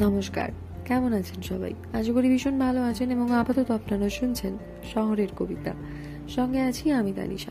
নমস্কার, 0.00 0.48
কেমন 0.84 1.12
আছেন 1.12 1.42
সবাই? 1.42 1.74
আশা 1.92 2.12
করি 2.12 2.28
ভীষণ 2.28 2.58
ভালো 2.58 2.82
আছেন 2.82 3.10
এবং 3.10 3.32
আপাতত 3.32 3.70
আপনারা 3.70 4.08
শুনছেন 4.08 4.58
শহরের 4.94 5.28
কবিতা। 5.36 5.72
সঙ্গে 6.28 6.60
আছি 6.60 6.92
আমি 6.92 7.12
তানিশা। 7.12 7.50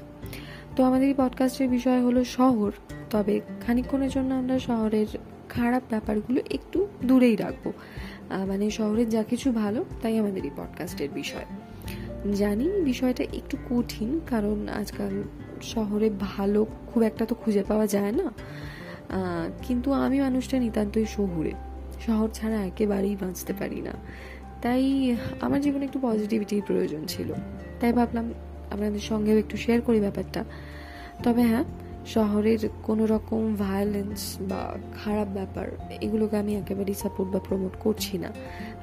তো 0.76 0.84
আমাদের 0.84 1.08
এই 1.08 1.14
পডকাস্টের 1.18 1.70
বিষয় 1.70 2.04
হলো 2.04 2.24
শহর, 2.24 2.72
তবে 3.10 3.42
খানিকক্ষণের 3.66 4.10
জন্য 4.10 4.34
আমরা 4.34 4.60
শহরের 4.60 5.08
খারাপ 5.50 5.84
ব্যাপারগুলো 5.90 6.42
একটু 6.50 6.88
দূরেই 7.06 7.36
রাখব। 7.36 7.72
মানে 8.48 8.70
শহরের 8.70 9.10
যা 9.10 9.24
কিছু 9.24 9.52
ভালো, 9.52 9.86
তাই 10.02 10.18
আমাদের 10.18 10.44
এই 10.44 10.52
পডকাস্টের 10.58 11.10
বিষয়। 11.10 11.46
জানি 12.34 12.82
বিষয়টা 12.82 13.24
একটু 13.24 13.58
কঠিন, 13.70 14.20
কারণ 14.30 14.68
আজকাল 14.70 15.24
শহরে 15.62 16.10
ভালো 16.20 16.66
খুব 16.94 17.04
একটা 17.04 17.26
তো 17.26 17.36
খুঁজে 17.36 17.64
পাওয়া 17.68 17.88
যায় 17.88 18.12
না। 18.12 18.32
কিন্তু 19.62 19.92
আমি 19.92 20.22
মানুষটা 20.22 20.60
নিতান্তই 20.60 21.06
শহুরে। 21.06 21.52
শহর 22.06 22.30
ছাড়া 22.34 22.66
একেবারেই 22.66 23.16
বাঁচতে 23.16 23.54
পারি 23.54 23.82
না। 23.82 23.92
তাই 24.62 25.16
আমার 25.42 25.62
জীবনে 25.62 25.86
একটু 25.86 26.00
পজিটিভিটির 26.02 26.64
প্রয়োজন 26.68 27.06
ছিল। 27.08 27.34
তাই 27.80 27.94
ভাবলাম 27.94 28.34
আপনাদের 28.72 29.00
সঙ্গেও 29.00 29.38
একটু 29.38 29.58
শেয়ার 29.58 29.82
করি 29.82 30.00
ব্যাপারটা। 30.00 30.46
তবে 31.24 31.42
হ্যাঁ 31.42 31.64
শহরের 32.08 32.70
কোনো 32.84 33.06
রকম 33.06 33.56
ভায়োলেন্স 33.56 34.38
বা 34.42 34.78
খারাপ 35.04 35.28
ব্যাপার, 35.34 35.68
এগুলোকে 36.02 36.38
আমি 36.38 36.56
একেবারেই 36.56 36.94
সাপোর্ট 36.94 37.32
বা 37.32 37.40
প্রমোট 37.40 37.72
করছি 37.80 38.18
না। 38.18 38.30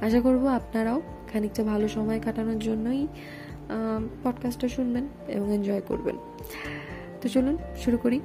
আশা 0.00 0.20
করব 0.20 0.46
আপনারাও 0.46 1.02
খানিকটা 1.32 1.62
ভালো 1.62 1.88
সময় 1.88 2.20
কাটানোর 2.24 2.58
জন্যই 2.58 3.06
পডকাস্টটা 4.24 4.68
শুনবেন 4.68 5.08
এবং 5.28 5.54
এনজয় 5.54 5.80
করবেন। 5.80 6.16
তো 7.22 7.28
চলুন, 7.28 7.56
শুরু 7.76 7.96
করি। 7.96 8.20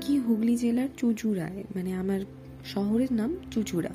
থাকি 0.00 0.18
হুগলি 0.18 0.56
জেলার 0.56 0.88
চুচুড়ায় 0.96 1.64
মানে 1.76 1.90
আমার 1.92 2.20
শহরের 2.64 3.12
নাম 3.12 3.36
চুচুড়া। 3.50 3.90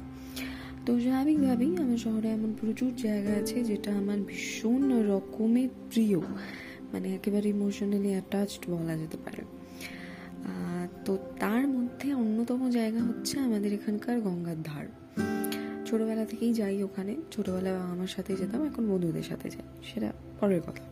তো 0.85 0.91
স্বাভাবিকভাবেই 0.99 1.77
আমার 1.77 1.97
শহরে 1.97 2.27
এমন 2.27 2.53
প্রচুর 2.61 2.91
জায়গা 2.97 3.31
আছে 3.31 3.63
যেটা 3.63 3.91
আমার 3.97 4.17
ভীষণ 4.27 4.83
রকমের 5.09 5.69
প্রিয়। 5.89 6.19
মানে 6.93 7.15
একেবারে 7.15 7.49
ইমোশনালি 7.49 8.09
অ্যাটাচড 8.09 8.63
বলা 8.69 8.95
যেতে 8.97 9.17
পারে। 9.25 9.41
তো 11.05 11.17
তার 11.39 11.67
মধ্যে 11.67 12.13
অন্যতম 12.13 12.69
জায়গা 12.69 13.01
হচ্ছে 13.03 13.39
আমাদের 13.39 13.73
এখানকার 13.73 14.21
গঙ্গার 14.21 14.55
ধার। 14.63 14.85
ছোটোবেলা 15.85 16.25
থেকেই 16.25 16.53
যাই 16.53 16.83
ওখানে। 16.83 17.15
ছোটোবেলায় 17.31 17.75
আমার 17.75 18.07
সাথে 18.07 18.35
যেতাম, 18.35 18.65
এখন 18.65 18.83
বন্ধুদের 18.89 19.23
সাথে 19.23 19.49
যাই। 19.49 19.67
সেটা 19.93 20.09
পরের 20.39 20.61
কথা। 20.61 20.83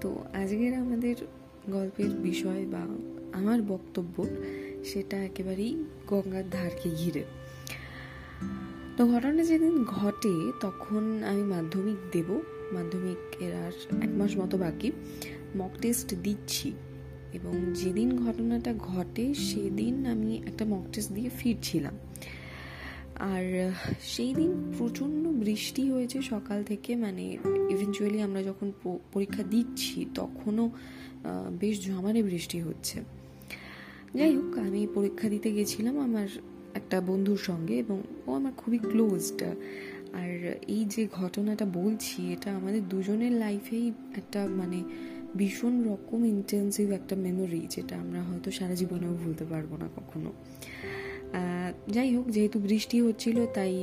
তো 0.00 0.08
আজকের 0.34 0.74
আমাদের 0.74 1.14
গল্পের 1.70 2.10
বিষয় 2.10 2.62
বা 2.66 2.82
আমার 3.32 3.62
বক্তব্য 3.62 4.16
সেটা 4.84 5.16
একেবারেই 5.24 5.84
গঙ্গার 6.06 6.50
ধারকে 6.50 6.90
ঘিরে। 6.90 7.24
তো 8.96 9.06
ঘটনা 9.06 9.42
যেদিন 9.44 9.84
ঘটে 9.84 10.34
তখন 10.60 11.22
আমি 11.22 11.42
মাধ্যমিক 11.42 11.96
দেব। 12.12 12.28
মাধ্যমিক 12.72 13.42
এর 13.42 13.54
আর 13.54 13.72
এক 14.02 14.12
মাস 14.18 14.36
মতো 14.36 14.58
বাকি। 14.58 14.92
মক 15.56 15.70
টেস্ট 15.80 16.14
দিচ্ছি 16.14 16.72
এবং 17.32 17.54
যেদিন 17.74 18.26
ঘটনাটা 18.26 18.74
ঘটে 18.74 19.34
সেদিন 19.34 20.06
আমি 20.06 20.36
একটা 20.46 20.64
মক 20.64 20.84
টেস্ট 20.92 21.12
দিয়ে 21.12 21.30
ফিরছিলাম। 21.38 21.94
আর 23.34 23.44
সেই 24.02 24.34
দিন 24.34 24.72
প্রচণ্ড 24.78 25.22
বৃষ্টি 25.28 25.82
হয়েছে 25.90 26.22
সকাল 26.22 26.58
থেকে 26.64 26.96
মানে 26.96 27.24
ইভেনচুয়ালি 27.74 28.22
আমরা 28.22 28.42
যখন 28.42 28.72
পরীক্ষা 29.12 29.42
দিচ্ছি 29.42 30.06
তখনও 30.14 30.70
বেশ 31.50 31.86
জমারে 31.86 32.22
বৃষ্টি 32.22 32.60
হচ্ছে। 32.60 33.19
যাই 34.18 34.32
হোক 34.36 34.52
আমি 34.58 34.80
পরীক্ষা 34.94 35.28
দিতে 35.28 35.48
গেছিলাম 35.52 35.96
আমার 35.98 36.28
একটা 36.74 36.96
বন্ধুর 37.00 37.40
সঙ্গে 37.48 37.74
এবং 37.84 37.98
ও 38.26 38.30
আমার 38.34 38.52
খুবই 38.56 38.78
ক্লোজড 38.90 39.40
আর 40.20 40.30
এই 40.74 40.82
যে 40.84 41.02
ঘটনাটা 41.12 41.66
বলছি, 41.80 42.32
এটা 42.32 42.48
আমাদের 42.56 42.82
দুজনের 42.88 43.32
লাইফেই 43.32 43.86
একটা 44.16 44.40
মানে 44.60 44.78
ভীষণ 45.36 45.74
রকম 45.84 46.20
ইন্টেন্সিভ 46.24 46.86
একটা 46.90 47.14
মেমোরি 47.16 47.62
যেটা 47.70 47.94
আমরা 47.96 48.20
হয়তো 48.22 48.48
সারা 48.50 48.74
জীবনেও 48.74 49.12
ভুলতে 49.22 49.44
পারব 49.44 49.70
না 49.76 49.88
কখনো। 49.96 50.30
যাই 51.94 52.10
হোক 52.16 52.26
যেহেতু 52.28 52.58
বৃষ্টি 52.58 52.96
হচ্ছিল, 53.00 53.36
তাই 53.54 53.74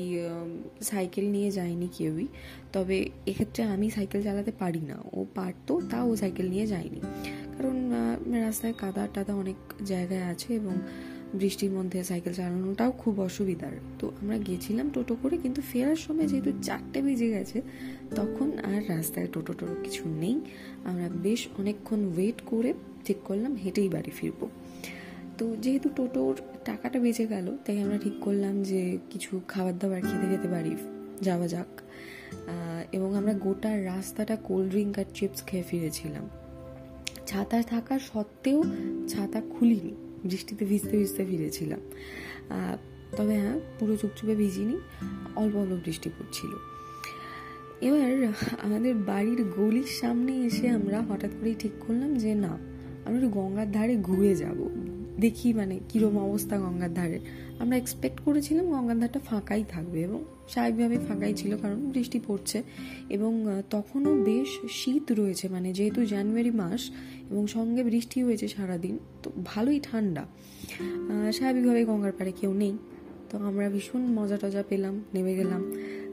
সাইকেল 0.82 1.26
নিয়ে 1.36 1.50
যায়নি 1.52 1.88
কেউই। 1.98 2.28
তবে 2.74 2.98
এক্ষেত্রে 3.26 3.62
আমি 3.64 3.88
সাইকেল 3.90 4.20
চালাতে 4.24 4.52
পারি 4.52 4.82
না। 4.82 4.98
ও 5.14 5.20
পারতো 5.36 5.74
তা 5.92 6.00
ও 6.04 6.12
সাইকেল 6.16 6.48
নিয়ে 6.50 6.68
যায়নি। 6.68 7.02
কারণ 7.58 7.92
রাস্তায় 8.46 8.74
কাদা 8.78 9.08
টাদা 9.14 9.36
অনেক 9.36 9.56
জায়গায় 9.86 10.22
আছে 10.22 10.54
এবং 10.54 10.76
বৃষ্টির 11.34 11.72
মধ্যে 11.72 12.04
সাইকেল 12.04 12.34
চালানোটাও 12.34 12.92
খুব 12.92 13.20
অসুবিধার। 13.20 13.72
তো 14.00 14.12
আমরা 14.22 14.38
গেছিলাম 14.38 14.90
টোটো 14.94 15.16
করে, 15.22 15.38
কিন্তু 15.38 15.62
ফেরার 15.72 15.96
সময় 15.96 16.28
যেহেতু 16.28 16.52
চারটে 16.62 17.02
বেজে 17.02 17.28
গেছে, 17.30 17.62
তখন 18.16 18.58
আর 18.72 18.82
রাস্তায় 18.90 19.28
টোটো 19.34 19.54
টোটো 19.54 19.76
কিছু 19.84 20.10
নেই। 20.10 20.42
আমরা 20.86 21.10
বেশ 21.10 21.48
অনেকক্ষণ 21.58 22.14
ওয়েট 22.16 22.42
করে 22.46 22.74
ঠিক 23.06 23.18
করলাম, 23.24 23.56
হেঁটেই 23.56 23.90
বাড়ি 23.90 24.12
ফিরবো। 24.12 24.50
তো 25.38 25.56
যেহেতু 25.56 25.90
টোটোর 25.96 26.36
টাকাটা 26.66 27.00
বেঁচে 27.00 27.28
গেল, 27.28 27.58
তাই 27.66 27.78
আমরা 27.84 27.98
ঠিক 27.98 28.14
করলাম 28.22 28.64
যে 28.64 28.98
কিছু 29.10 29.42
খাবার 29.48 29.80
দাবার 29.80 30.02
খেতে 30.02 30.26
খেতে 30.32 30.48
বাড়ি 30.48 30.76
যাওয়া 31.22 31.48
যাক। 31.48 31.72
এবং 32.92 33.16
আমরা 33.16 33.34
গোটা 33.34 33.84
রাস্তাটা 33.84 34.36
কোল্ড 34.36 34.70
ড্রিঙ্ক 34.70 35.00
আর 35.00 35.06
চিপস 35.14 35.46
খেয়ে 35.46 35.64
ফিরেছিলাম। 35.64 36.30
ছাতা 37.30 37.58
থাকা 37.72 37.96
সত্ত্বেও 38.10 38.60
ছাতা 39.12 39.40
খুলিনি, 39.54 39.94
বৃষ্টিতে 40.30 40.64
ভিজতে 40.72 40.96
ভিজতে 41.02 41.22
ফিরেছিলাম 41.30 41.82
তবে 43.18 43.34
হ্যাঁ 43.44 43.58
পুরো 43.78 43.94
চুপচুপে 44.02 44.36
ভিজিনি, 44.42 44.78
অল্প 45.42 45.54
অল্প 45.62 45.74
বৃষ্টি 45.86 46.10
পড়ছিল। 46.16 46.52
এবার 47.88 48.02
আমাদের 48.66 48.94
বাড়ির 49.10 49.42
গলির 49.58 49.90
সামনে 50.02 50.34
এসে 50.48 50.66
আমরা 50.78 50.98
হঠাৎ 51.10 51.32
করেই 51.40 51.56
ঠিক 51.64 51.74
করলাম 51.84 52.12
যে 52.24 52.32
না, 52.46 52.54
আমরা 53.08 53.26
গঙ্গার 53.38 53.70
ধারে 53.76 53.96
ঘুরে 54.08 54.34
যাব। 54.44 54.60
দেখি 55.24 55.48
মানে 55.60 55.76
কীরকম 55.90 56.16
অবস্থা 56.28 56.56
গঙ্গার 56.64 56.92
ধারে। 57.00 57.18
আমরা 57.60 57.76
এক্সপেক্ট 57.78 58.20
করেছিলাম 58.20 58.66
গঙ্গার 58.70 59.00
ধারটা 59.00 59.20
ফাঁকাই 59.20 59.64
থাকবে 59.70 60.00
এবং 60.04 60.20
স্বাভাবিকভাবে 60.50 60.98
ফাঁকাই 61.08 61.34
ছিল 61.34 61.58
কারণ 61.58 61.80
বৃষ্টি 61.92 62.20
পড়ছে 62.28 62.64
এবং 63.10 63.32
তখনও 63.70 64.12
বেশ 64.24 64.50
শীত 64.72 65.12
রয়েছে। 65.12 65.46
মানে 65.48 65.74
যেহেতু 65.74 66.06
জানুয়ারি 66.06 66.52
মাস 66.52 66.82
এবং 67.32 67.48
সঙ্গে 67.48 67.84
বৃষ্টি 67.84 68.24
হয়েছে 68.24 68.48
সারাদিন, 68.48 69.00
তো 69.24 69.32
ভালোই 69.46 69.80
ঠান্ডা। 69.84 70.24
স্বাভাবিকভাবে 71.34 71.86
গঙ্গার 71.86 72.12
পাড়ে 72.12 72.32
কেউ 72.42 72.54
নেই। 72.54 72.74
তো 73.30 73.38
আমরা 73.38 73.70
ভীষণ 73.70 74.02
মজা 74.18 74.38
টজা 74.38 74.64
পেলাম, 74.70 74.96
নেমে 75.14 75.34
গেলাম। 75.36 75.62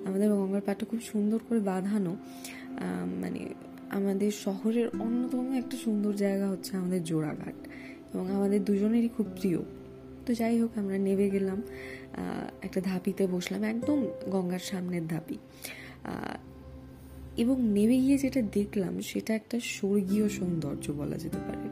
আমাদের 0.07 0.29
গঙ্গার 0.31 0.63
পাড়টা 0.67 0.85
খুব 0.87 1.01
সুন্দর 1.13 1.41
করে 1.49 1.61
বাঁধানো। 1.61 2.17
মানে 3.23 3.41
আমাদের 3.91 4.31
শহরের 4.45 4.89
অন্যতম 4.99 5.45
একটা 5.53 5.77
সুন্দর 5.77 6.13
জায়গা 6.25 6.47
হচ্ছে 6.49 6.77
আমাদের 6.77 7.05
জোড়াঘাট 7.05 7.57
এবং 8.15 8.31
আমাদের 8.31 8.61
দুজনেরই 8.65 9.11
খুব 9.17 9.27
প্রিয়। 9.41 9.59
তো 10.27 10.35
যাই 10.35 10.61
হোক, 10.61 10.71
আমরা 10.79 10.99
নেমে 10.99 11.31
গেলাম 11.31 11.63
একটা 12.63 12.81
ধাপিতে 12.81 13.27
বসলাম, 13.27 13.63
একদম 13.63 13.99
গঙ্গার 14.31 14.59
সামনের 14.59 15.07
ধাপি। 15.07 15.37
এবং 17.37 17.57
নেমে 17.73 17.99
গিয়ে 17.99 18.19
যেটা 18.19 18.43
দেখলাম, 18.53 19.01
সেটা 19.01 19.35
একটা 19.35 19.61
স্বর্গীয় 19.61 20.29
সৌন্দর্য 20.29 20.93
বলা 20.93 21.17
যেতে 21.19 21.39
পারে। 21.39 21.69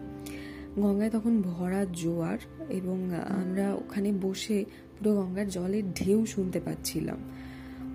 গঙ্গায় 0.80 1.10
তখন 1.10 1.42
ভরা 1.42 1.86
জোয়ার 1.92 2.38
এবং 2.68 2.98
আমরা 3.42 3.74
ওখানে 3.74 4.12
বসে 4.22 4.64
পুরো 4.98 5.10
গঙ্গার 5.14 5.48
জলের 5.48 5.92
ঢেউ 5.92 6.26
শুনতে 6.26 6.60
পাচ্ছিলাম। 6.60 7.18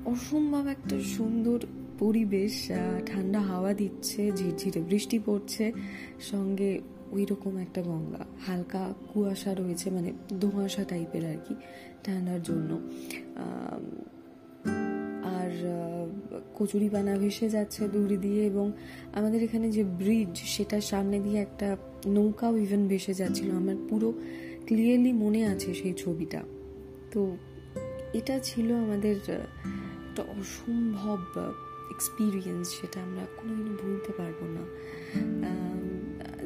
অসম্ভব 0.05 0.67
একটা 0.67 0.95
সুন্দর 1.17 1.59
পরিবেশ 1.99 2.71
ঠান্ডা 3.05 3.39
হাওয়া 3.39 3.73
দিচ্ছে, 3.73 4.31
ঝিরঝিরে 4.35 4.79
বৃষ্টি 4.81 5.19
পড়ছে, 5.25 5.71
সঙ্গে 6.21 6.79
ওই 7.11 7.25
রকম 7.31 7.57
একটা 7.57 7.81
গঙ্গা। 7.81 8.23
হালকা 8.47 8.93
কুয়াশা 9.13 9.51
রয়েছে 9.53 9.87
মানে 9.91 10.09
ধোঁয়াশা 10.41 10.83
টাইপের 10.83 11.23
আর 11.25 11.39
কি, 11.47 11.53
ঠান্ডার 12.03 12.39
জন্য। 12.43 12.69
আর 15.37 15.51
কচুরি 16.55 16.89
পানা 16.89 17.13
ভেসে 17.17 17.49
যাচ্ছে 17.49 17.81
দূর 17.87 18.09
দিয়ে 18.21 18.41
এবং 18.45 18.71
আমাদের 19.13 19.43
এখানে 19.43 19.71
যে 19.71 19.83
ব্রিজ 19.83 20.33
সেটার 20.35 20.81
সামনে 20.81 21.19
দিয়ে 21.19 21.39
একটা 21.41 21.77
নৌকাও 22.07 22.57
ইভেন 22.57 22.87
ভেসে 22.87 23.13
যাচ্ছিল। 23.13 23.51
আমার 23.51 23.75
পুরো 23.89 24.13
ক্লিয়ারলি 24.65 25.11
মনে 25.13 25.41
আছে 25.45 25.73
সেই 25.73 25.93
ছবিটা। 25.97 26.41
তো 27.11 27.21
এটা 28.13 28.39
ছিল 28.39 28.67
আমাদের 28.75 29.15
একটা 30.03 30.23
অসম্ভব 30.39 31.19
এক্সপিরিয়েন্স 31.91 32.65
সেটা 32.81 33.01
আমরা 33.01 33.23
কোনোদিনও 33.37 33.75
ভুলতে 33.81 34.11
পারব 34.17 34.39
না। 34.55 34.63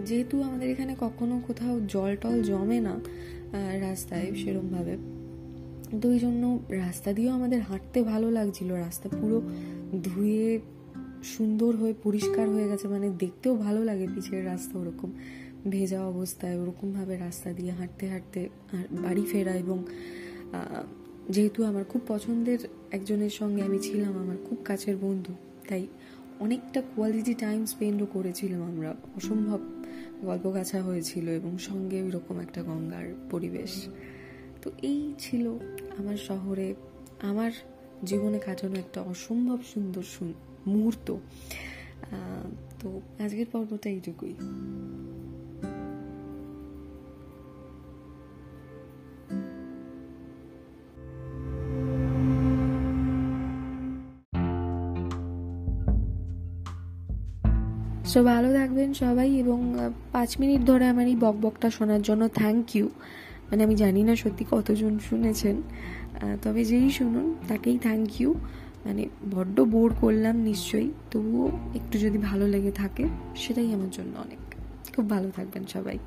যেহেতু 0.08 0.36
আমাদের 0.48 0.68
এখানে 0.74 0.94
কখনো 1.06 1.36
কোথাও 1.48 1.76
জল 1.94 2.12
টল 2.22 2.38
জমে 2.50 2.80
না 2.88 2.94
রাস্তায় 3.86 4.28
সেরমভাবে, 4.42 4.94
তো 6.02 6.06
ওই 6.14 6.20
জন্য 6.26 6.44
রাস্তা 6.84 7.10
দিয়েও 7.18 7.34
আমাদের 7.40 7.62
হাঁটতে 7.70 8.00
ভালো 8.12 8.28
লাগছিল। 8.38 8.70
রাস্তা 8.86 9.08
পুরো 9.18 9.38
ধুয়ে 10.08 10.48
সুন্দর 11.34 11.72
হয়ে 11.82 11.94
পরিষ্কার 12.06 12.46
হয়ে 12.54 12.68
গেছে 12.72 12.86
মানে 12.94 13.08
দেখতেও 13.24 13.54
ভালো 13.66 13.82
লাগে 13.90 14.06
পিছের 14.14 14.42
রাস্তা 14.52 14.76
ওরকম, 14.82 15.10
ভেজা 15.74 16.00
অবস্থায় 16.12 16.56
ওরকমভাবে 16.62 17.16
রাস্তা 17.26 17.50
দিয়ে 17.58 17.72
হাঁটতে 17.80 18.06
হাঁটতে 18.14 18.40
বাড়ি 19.04 19.24
ফেরা 19.32 19.54
এবং 19.64 19.78
যেহেতু 21.34 21.60
আমার 21.70 21.84
খুব 21.92 22.02
পছন্দের 22.12 22.60
একজনের 22.98 23.34
সঙ্গে 23.40 23.62
আমি 23.68 23.80
ছিলাম, 23.88 24.14
আমার 24.24 24.38
খুব 24.48 24.58
কাছের 24.70 24.96
বন্ধু, 25.06 25.34
তাই 25.70 25.84
অনেকটা 26.46 26.80
কোয়ালিটি 26.94 27.34
টাইম 27.44 27.62
স্পেন্ডও 27.74 28.08
করেছিলাম 28.16 28.62
আমরা, 28.72 28.90
অসম্ভব 29.18 29.60
গল্প 30.22 30.54
গাছা 30.54 30.84
হয়েছিল 30.84 31.30
এবং 31.30 31.58
সঙ্গে 31.58 32.02
ওইরকম 32.02 32.40
একটা 32.40 32.64
গঙ্গার 32.64 33.28
পরিবেশ। 33.32 33.88
তো 34.62 34.72
এই 34.82 35.14
ছিল 35.20 35.58
আমার 35.98 36.18
শহরে, 36.18 36.76
আমার 37.20 37.52
জীবনে 38.04 38.40
কাটানো 38.40 38.76
একটা 38.76 39.02
অসম্ভব 39.02 39.60
সুন্দর 39.74 40.04
সুন- 40.04 40.70
মুহূর্ত। 40.70 41.16
তো 42.80 43.02
আজকের 43.20 43.46
পর্বটা 43.52 43.90
এইটুকুই। 43.90 44.34
সো 58.12 58.20
ভালো 58.24 58.50
থাকবেন 58.54 58.90
সবাই 58.94 59.30
এবং 59.44 59.60
পাঁচ 60.12 60.30
মিনিট 60.40 60.62
ধরে 60.66 60.86
আমার 60.94 61.08
এই 61.08 61.16
বক 61.16 61.36
বকটা 61.42 61.68
শোনার 61.70 62.02
জন্য 62.02 62.24
থ্যাংক 62.40 62.76
ইউ 62.76 62.86
মানে 63.50 63.62
আমি 63.64 63.76
জানি 63.76 64.02
না 64.04 64.14
সত্যি 64.16 64.44
কতজন 64.52 64.94
শুনেছেন। 65.10 65.56
তবে 66.44 66.62
যেই 66.66 66.90
শুনুন, 66.90 67.28
তাকেই 67.48 67.78
থ্যাংক 67.78 68.22
ইউ 68.22 68.30
মানে 68.86 69.04
বড্ড 69.36 69.58
বোর 69.74 69.90
করলাম 70.02 70.36
নিশ্চয়ই, 70.50 70.90
তবুও 71.12 71.48
একটু 71.76 71.96
যদি 72.00 72.18
ভালো 72.30 72.46
লেগে 72.48 72.72
থাকে, 72.72 73.04
সেটাই 73.36 73.70
আমার 73.74 73.92
জন্য 73.92 74.14
অনেক। 74.26 74.42
খুব 74.96 75.06
ভালো 75.10 75.28
থাকবেন 75.36 75.64
সবাই। 75.74 75.98